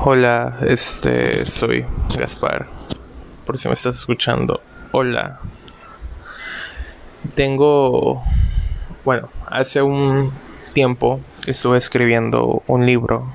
[0.00, 1.84] Hola, este soy
[2.16, 2.68] Gaspar.
[3.44, 4.60] Por si me estás escuchando.
[4.92, 5.40] Hola.
[7.34, 8.22] Tengo
[9.04, 10.30] bueno, hace un
[10.72, 13.34] tiempo estuve escribiendo un libro.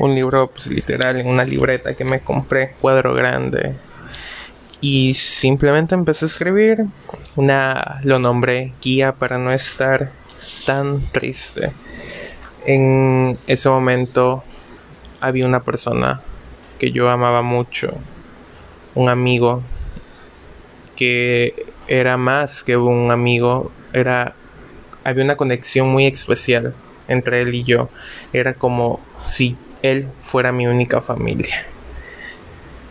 [0.00, 3.76] Un libro pues literal en una libreta que me compré, cuadro grande.
[4.80, 6.84] Y simplemente empecé a escribir
[7.36, 10.10] una lo nombré guía para no estar
[10.66, 11.72] tan triste.
[12.64, 14.42] En ese momento
[15.20, 16.20] había una persona
[16.78, 17.94] que yo amaba mucho,
[18.94, 19.62] un amigo
[20.94, 24.34] que era más que un amigo, era
[25.04, 26.74] había una conexión muy especial
[27.06, 27.88] entre él y yo.
[28.32, 31.62] Era como si él fuera mi única familia.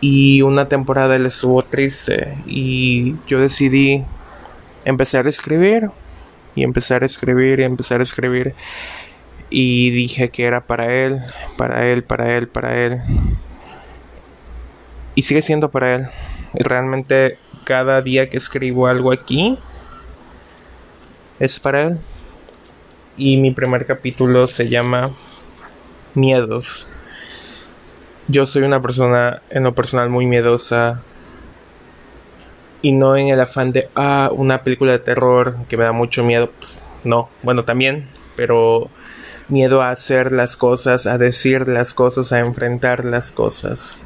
[0.00, 4.04] Y una temporada él estuvo triste y yo decidí
[4.84, 5.90] empezar a escribir
[6.54, 8.54] y empezar a escribir y empezar a escribir
[9.50, 11.20] y dije que era para él,
[11.56, 13.00] para él, para él, para él.
[15.14, 16.08] Y sigue siendo para él.
[16.54, 19.58] realmente cada día que escribo algo aquí
[21.38, 21.98] es para él.
[23.16, 25.10] Y mi primer capítulo se llama
[26.14, 26.86] Miedos.
[28.28, 31.02] Yo soy una persona en lo personal muy miedosa.
[32.82, 36.22] Y no en el afán de, ah, una película de terror que me da mucho
[36.24, 36.50] miedo.
[36.50, 38.90] Pues, no, bueno, también, pero
[39.48, 44.00] miedo a hacer las cosas, a decir las cosas, a enfrentar las cosas.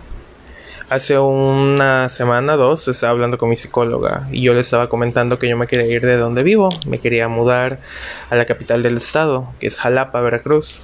[0.90, 5.48] Hace una semana, dos, estaba hablando con mi psicóloga y yo le estaba comentando que
[5.48, 7.78] yo me quería ir de donde vivo, me quería mudar
[8.28, 10.82] a la capital del estado, que es Jalapa, Veracruz.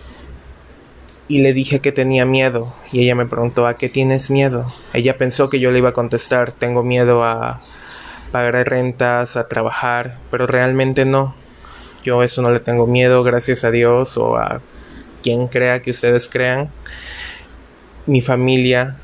[1.29, 4.73] Y le dije que tenía miedo y ella me preguntó ¿a qué tienes miedo?
[4.93, 7.63] Ella pensó que yo le iba a contestar tengo miedo a
[8.31, 11.35] pagar rentas, a trabajar, pero realmente no.
[12.07, 14.61] Yo eso no le tengo miedo, gracias a Dios o a
[15.25, 16.71] quien crea que ustedes crean.
[18.07, 18.99] Mi familia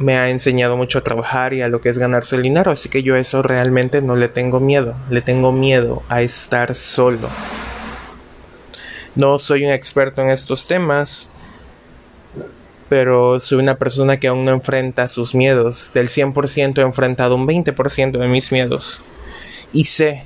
[0.00, 2.88] me ha enseñado mucho a trabajar y a lo que es ganarse el dinero, así
[2.88, 7.28] que yo eso realmente no le tengo miedo, le tengo miedo a estar solo.
[9.14, 11.30] No soy un experto en estos temas,
[12.88, 15.92] pero soy una persona que aún no enfrenta sus miedos.
[15.94, 19.00] Del 100% he enfrentado un 20% de mis miedos.
[19.72, 20.24] Y sé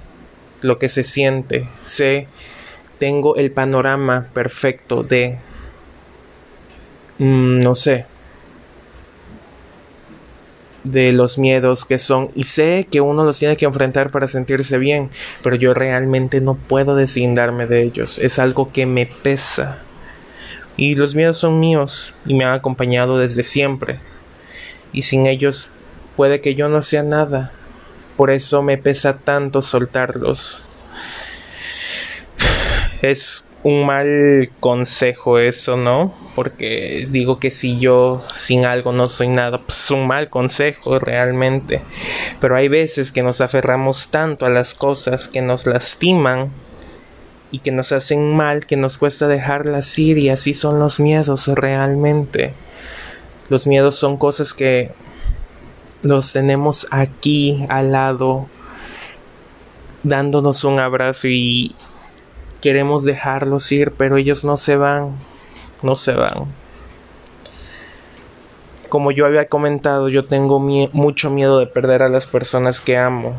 [0.63, 2.29] lo que se siente, sé,
[2.99, 5.39] tengo el panorama perfecto de,
[7.19, 8.07] mm, no sé,
[10.85, 14.79] de los miedos que son y sé que uno los tiene que enfrentar para sentirse
[14.79, 15.11] bien,
[15.43, 19.83] pero yo realmente no puedo deslindarme de ellos, es algo que me pesa.
[20.77, 23.99] Y los miedos son míos y me han acompañado desde siempre.
[24.93, 25.71] Y sin ellos
[26.17, 27.53] puede que yo no sea nada.
[28.23, 30.63] Por eso me pesa tanto soltarlos.
[33.03, 36.15] Es un mal consejo eso, ¿no?
[36.37, 41.83] Porque digo que si yo sin algo no soy nada, pues un mal consejo realmente.
[42.41, 46.53] Pero hay veces que nos aferramos tanto a las cosas que nos lastiman
[47.51, 51.49] y que nos hacen mal que nos cuesta dejarlas ir y así son los miedos
[51.49, 52.55] realmente.
[53.49, 54.93] Los miedos son cosas que
[56.03, 58.47] los tenemos aquí al lado,
[60.03, 61.75] dándonos un abrazo y
[62.61, 65.17] queremos dejarlos ir, pero ellos no se van,
[65.83, 66.47] no se van.
[68.89, 73.35] Como yo había comentado, yo tengo mucho miedo de perder a las personas que amo.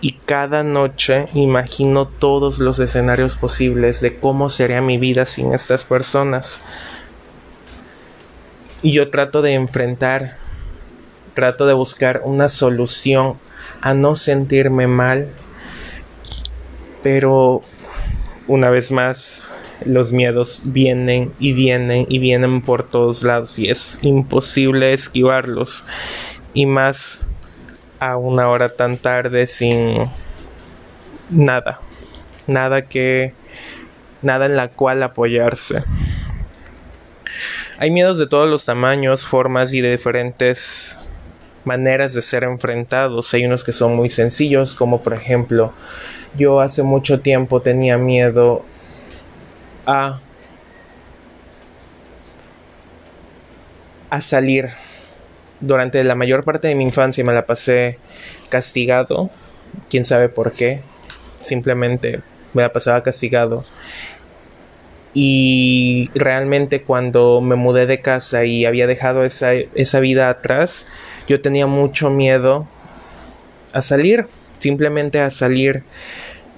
[0.00, 5.84] Y cada noche imagino todos los escenarios posibles de cómo sería mi vida sin estas
[5.84, 6.60] personas.
[8.80, 10.36] Y yo trato de enfrentar
[11.38, 13.38] trato de buscar una solución
[13.80, 15.28] a no sentirme mal,
[17.04, 17.62] pero
[18.48, 19.40] una vez más
[19.84, 25.84] los miedos vienen y vienen y vienen por todos lados y es imposible esquivarlos
[26.54, 27.24] y más
[28.00, 30.10] a una hora tan tarde sin
[31.30, 31.78] nada,
[32.48, 33.32] nada que
[34.22, 35.84] nada en la cual apoyarse.
[37.78, 40.98] Hay miedos de todos los tamaños, formas y de diferentes
[41.68, 43.32] maneras de ser enfrentados.
[43.34, 45.72] Hay unos que son muy sencillos, como por ejemplo,
[46.36, 48.64] yo hace mucho tiempo tenía miedo
[49.86, 50.20] a
[54.10, 54.70] a salir.
[55.60, 57.98] Durante la mayor parte de mi infancia me la pasé
[58.48, 59.30] castigado,
[59.90, 60.80] quién sabe por qué,
[61.40, 62.20] simplemente
[62.54, 63.64] me la pasaba castigado.
[65.14, 70.86] Y realmente cuando me mudé de casa y había dejado esa, esa vida atrás,
[71.28, 72.66] yo tenía mucho miedo
[73.72, 74.26] a salir,
[74.58, 75.84] simplemente a salir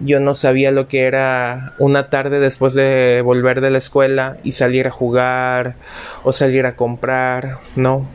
[0.02, 4.52] Yo no sabía lo que era una tarde después de volver de la escuela y
[4.52, 5.74] salir a jugar
[6.22, 8.08] o salir a comprar, no.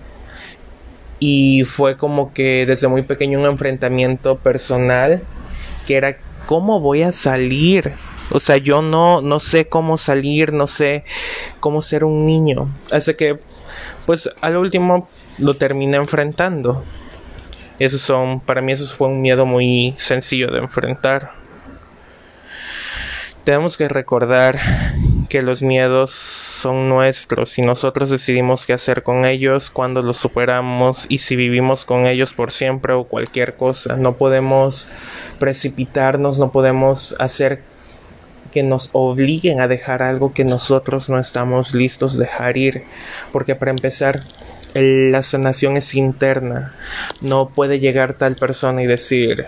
[1.19, 5.21] Y fue como que desde muy pequeño un enfrentamiento personal
[5.85, 6.17] que era
[6.47, 7.91] cómo voy a salir.
[8.31, 11.03] O sea, yo no, no sé cómo salir, no sé
[11.59, 12.69] cómo ser un niño.
[12.91, 13.39] Así que,
[14.05, 15.07] pues al último
[15.39, 16.83] lo terminé enfrentando.
[17.79, 21.33] Esos son, para mí eso fue un miedo muy sencillo de enfrentar.
[23.43, 24.59] Tenemos que recordar
[25.29, 31.05] que los miedos son nuestros y nosotros decidimos qué hacer con ellos, cuando los superamos
[31.09, 33.97] y si vivimos con ellos por siempre o cualquier cosa.
[33.97, 34.87] No podemos
[35.37, 37.61] precipitarnos, no podemos hacer
[38.55, 42.85] que nos obliguen a dejar algo que nosotros no estamos listos dejar ir.
[43.33, 44.23] Porque para empezar,
[44.73, 46.73] la sanación es interna.
[47.19, 49.47] No puede llegar tal persona y decir,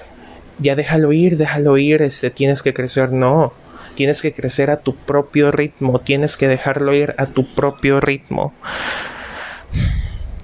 [0.59, 3.13] ya déjalo ir, déjalo ir, este, tienes que crecer.
[3.13, 3.53] No
[3.95, 8.53] Tienes que crecer a tu propio ritmo, tienes que dejarlo ir a tu propio ritmo.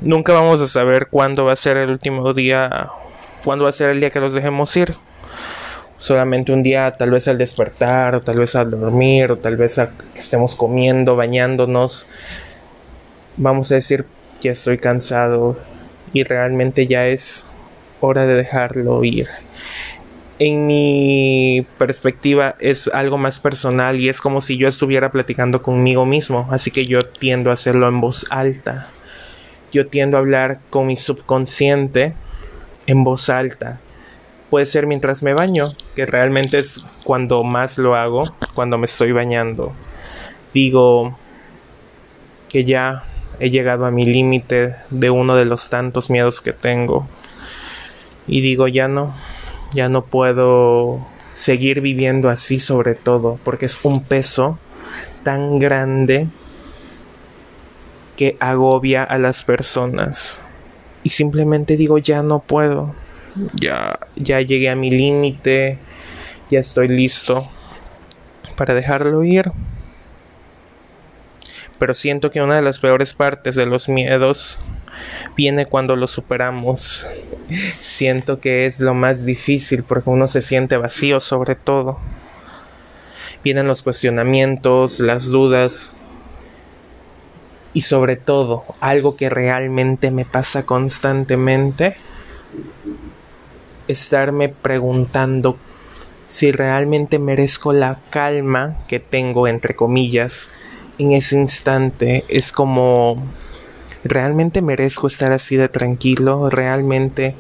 [0.02, 2.90] Nunca vamos a saber cuándo va a ser el último día,
[3.44, 4.96] cuándo va a ser el día que los dejemos ir.
[6.04, 9.80] Solamente un día, tal vez al despertar, o tal vez al dormir, o tal vez
[9.80, 12.08] a que estemos comiendo, bañándonos.
[13.38, 14.06] Vamos a decir
[14.42, 15.58] que estoy cansado
[16.12, 17.46] y realmente ya es
[18.02, 19.30] hora de dejarlo ir
[20.40, 26.06] en mi perspectiva es algo más personal y es como si yo estuviera platicando conmigo
[26.06, 28.90] mismo, así que yo tiendo a hacerlo en voz alta.
[29.72, 32.14] Yo tiendo a hablar con mi subconsciente
[32.88, 33.80] en voz alta.
[34.54, 39.12] Puede ser mientras me baño, que realmente es cuando más lo hago, cuando me estoy
[39.12, 39.74] bañando.
[40.54, 41.18] Digo
[42.50, 43.04] que ya
[43.40, 47.08] he llegado a mi límite de uno de los tantos miedos que tengo.
[48.28, 49.16] Y digo, ya no,
[49.74, 54.60] ya no puedo seguir viviendo así sobre todo, porque es un peso
[55.24, 56.28] tan grande
[58.16, 60.38] que agobia a las personas.
[61.02, 62.94] Y simplemente digo, ya no puedo.
[63.54, 65.80] Ya ya llegué a mi límite,
[66.50, 67.50] ya estoy listo
[68.56, 69.52] para dejarlo ir.
[71.80, 74.58] Pero siento que una de las peores partes de los miedos
[75.36, 77.08] viene cuando lo superamos.
[77.82, 82.00] Siento que es lo más difícil porque uno se siente vacío sobre todo.
[83.44, 85.92] Vienen los cuestionamientos, las dudas
[87.74, 91.98] y sobre todo algo que realmente me pasa constantemente,
[93.88, 95.58] estarme preguntando
[96.28, 100.50] si realmente merezco la calma que tengo entre comillas
[100.98, 102.26] en ese instante.
[102.28, 103.22] Es como
[104.04, 106.50] ¿Realmente merezco estar así de tranquilo?
[106.50, 107.36] ¿Realmente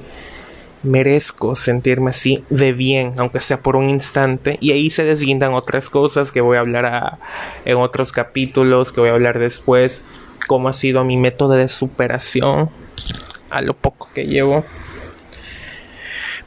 [0.81, 4.57] merezco sentirme así de bien, aunque sea por un instante?
[4.61, 7.19] Y ahí se desguindan otras cosas que voy a hablar
[7.65, 10.05] en otros capítulos, que voy a hablar después,
[10.47, 12.69] cómo ha sido mi método de superación
[13.49, 14.63] a lo poco que llevo.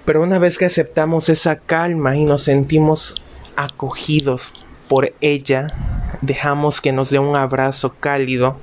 [0.07, 3.17] Pero una vez que aceptamos esa calma y nos sentimos
[3.57, 4.53] acogidos
[4.89, 5.67] por ella,
[6.23, 8.57] dejamos que nos dé un abrazo cálido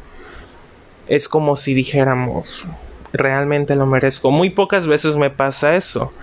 [1.07, 2.63] es como si dijéramos,
[3.11, 4.31] realmente lo merezco.
[4.31, 6.13] Muy pocas veces me pasa eso,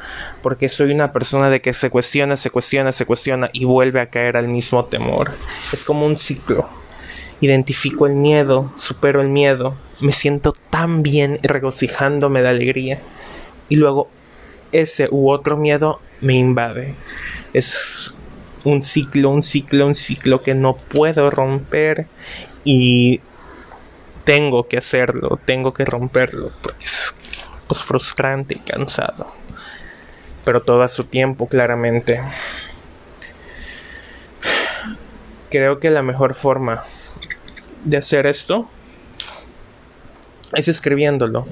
[0.42, 4.10] porque soy una persona de que se cuestiona, se cuestiona, se cuestiona y vuelve a
[4.10, 5.32] caer al mismo temor.
[5.72, 6.68] Es como un ciclo.
[7.40, 13.00] Identifico el miedo, supero el miedo, me siento tan bien regocijándome de alegría
[13.68, 14.08] y luego
[14.72, 16.94] ese u otro miedo me invade.
[17.52, 18.14] Es
[18.64, 22.06] un ciclo, un ciclo, un ciclo que no puedo romper
[22.64, 23.20] y
[24.24, 27.14] tengo que hacerlo, tengo que romperlo, porque es
[27.66, 29.32] pues, frustrante y cansado.
[30.44, 32.20] Pero todo a su tiempo, claramente.
[35.50, 36.84] Creo que la mejor forma
[37.84, 38.68] de hacer esto
[40.52, 41.46] es escribiéndolo.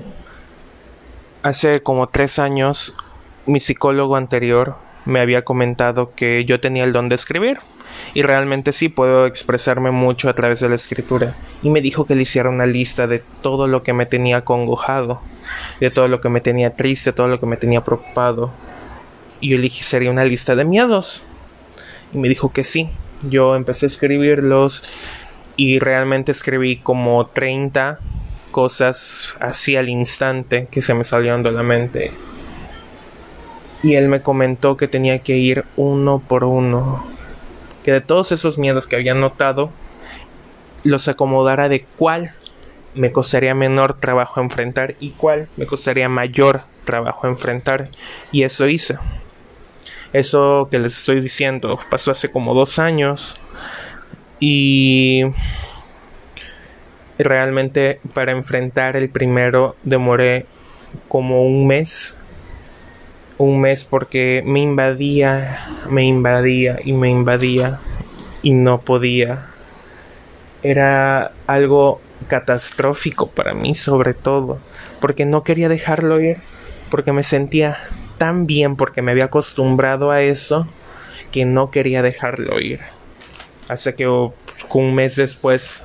[1.43, 2.95] Hace como tres años,
[3.49, 4.77] mi psicólogo anterior
[5.07, 7.59] me había comentado que yo tenía el don de escribir
[8.15, 11.35] y realmente sí puedo expresarme mucho a través de la escritura.
[11.63, 15.23] Y me dijo que le hiciera una lista de todo lo que me tenía congojado,
[15.81, 18.53] de todo lo que me tenía triste, todo lo que me tenía preocupado.
[19.41, 21.23] Y yo le dije, sería una lista de miedos.
[22.13, 22.91] Y me dijo que sí.
[23.23, 24.83] Yo empecé a escribirlos
[25.57, 27.99] y realmente escribí como 30
[28.51, 32.13] cosas así al instante que se me salieron de la mente.
[33.83, 37.05] Y él me comentó que tenía que ir uno por uno
[37.89, 39.71] que de todos esos miedos que había notado,
[40.85, 42.35] los acomodara de cuál
[42.95, 47.89] me costaría menor trabajo enfrentar y cuál me costaría mayor trabajo enfrentar.
[48.31, 48.99] Y eso hice.
[50.13, 53.37] Eso que les estoy diciendo pasó hace como dos años
[54.39, 55.23] y
[57.19, 60.45] realmente para enfrentar el primero demoré
[61.09, 62.18] como un mes.
[63.39, 67.79] Un mes porque me invadía, me invadía y me invadía
[68.43, 69.47] y no podía.
[70.63, 74.59] Era algo catastrófico para mí sobre todo,
[75.01, 76.39] porque no quería dejarlo ir,
[76.91, 77.77] porque me sentía
[78.19, 80.67] tan bien, porque me había acostumbrado a eso,
[81.31, 82.81] que no quería dejarlo ir.
[83.69, 85.85] Hasta que un mes después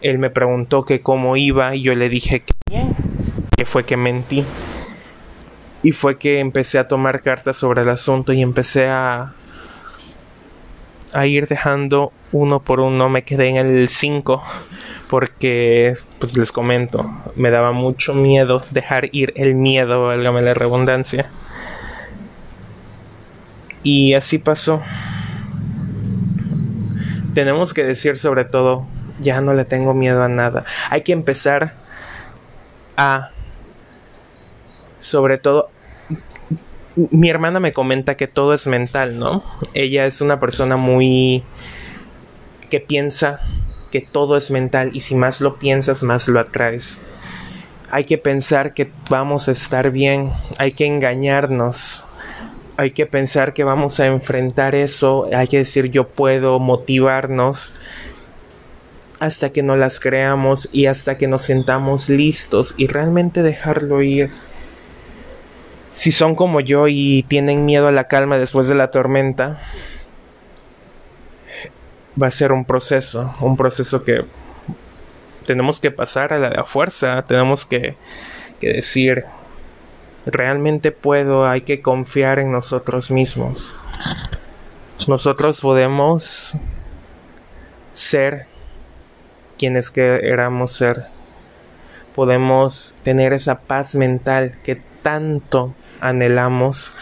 [0.00, 2.54] él me preguntó que cómo iba y yo le dije que
[3.56, 4.44] que fue que mentí.
[5.84, 9.34] Y fue que empecé a tomar cartas sobre el asunto y empecé a
[11.14, 13.08] a ir dejando uno por uno.
[13.08, 14.42] Me quedé en el 5
[15.08, 21.30] porque, pues les comento, me daba mucho miedo dejar ir el miedo, válgame la redundancia.
[23.84, 24.82] Y así pasó.
[27.32, 28.86] Tenemos que decir sobre todo
[29.20, 30.64] ya no le tengo miedo a nada.
[30.90, 31.74] Hay que empezar
[32.96, 33.30] a,
[34.98, 35.70] sobre todo,
[36.96, 39.42] mi hermana me comenta que todo es mental, ¿no?
[39.74, 41.42] Ella es una persona muy
[42.70, 43.40] que piensa
[43.90, 46.98] que todo es mental y si más lo piensas, más lo atraes.
[47.90, 52.04] Hay que pensar que vamos a estar bien, hay que engañarnos,
[52.76, 57.74] hay que pensar que vamos a enfrentar eso, hay que decir yo puedo motivarnos
[59.20, 64.30] hasta que no las creamos y hasta que nos sentamos listos y realmente dejarlo ir.
[65.94, 69.60] Si son como yo y tienen miedo a la calma después de la tormenta,
[72.20, 74.24] va a ser un proceso, un proceso que
[75.46, 77.94] tenemos que pasar a la fuerza, tenemos que,
[78.60, 79.24] que decir,
[80.26, 83.76] realmente puedo, hay que confiar en nosotros mismos.
[85.06, 86.56] Nosotros podemos
[87.92, 88.46] ser
[89.56, 91.04] quienes queramos ser.
[92.16, 95.72] Podemos tener esa paz mental que tanto
[96.04, 96.92] anhelamos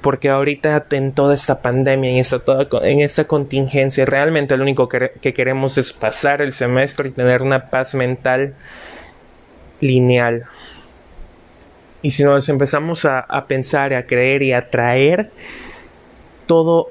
[0.00, 4.88] porque ahorita en toda esta pandemia, en esta, toda, en esta contingencia, realmente lo único
[4.88, 8.54] que, que, queremos es pasar el semestre y tener una paz mental
[9.80, 10.44] lineal.
[12.02, 15.30] Y si nos empezamos a, a pensar, a creer y a traer,
[16.46, 16.90] todo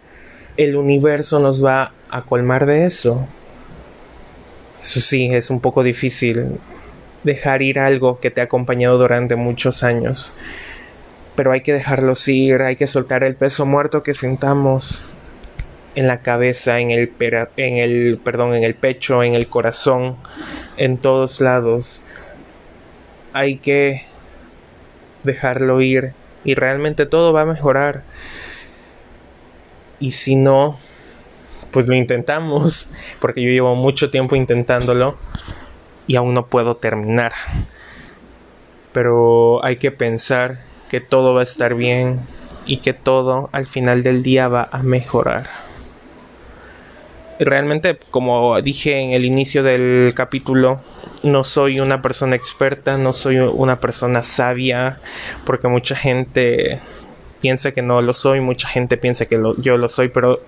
[0.58, 3.28] el universo nos va a colmar de eso.
[4.82, 6.60] Eso sí, es un poco difícil
[7.24, 10.34] dejar ir algo que te ha acompañado durante muchos años.
[11.40, 15.02] Pero hay que dejarlo ir, hay que soltar el peso muerto que sintamos
[15.96, 17.14] en la cabeza, en el,
[17.56, 20.18] en el, perdón, en el pecho, en el corazón,
[20.76, 22.02] en todos lados.
[23.32, 24.02] Hay que
[25.24, 26.12] dejarlo ir
[26.44, 28.04] y realmente todo va a mejorar.
[30.02, 30.78] Y si no,
[31.72, 32.92] pues lo intentamos,
[33.22, 35.18] porque yo llevo mucho tiempo intentándolo
[36.06, 37.32] y aún no puedo terminar.
[38.92, 42.20] Pero hay que pensar que todo va a estar bien
[42.66, 45.50] y que todo al final del día va a mejorar.
[47.40, 50.82] Realmente, como dije en el inicio del capítulo,
[51.24, 55.00] no soy una persona experta, no soy una persona sabia,
[55.46, 56.82] porque mucha gente
[57.40, 60.42] piensa que no lo soy, mucha gente piensa que yo lo soy, pero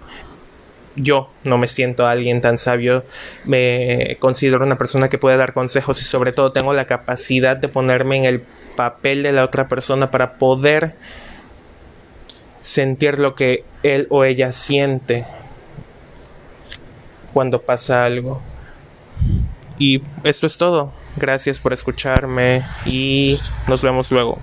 [0.95, 3.03] yo no me siento alguien tan sabio,
[3.45, 7.67] me considero una persona que puede dar consejos y sobre todo tengo la capacidad de
[7.67, 8.43] ponerme en el
[8.75, 10.95] papel de la otra persona para poder
[12.59, 15.25] sentir lo que él o ella siente
[17.33, 18.41] cuando pasa algo.
[19.77, 20.93] Y esto es todo.
[21.15, 24.39] Gracias por escucharme y nos vemos luego.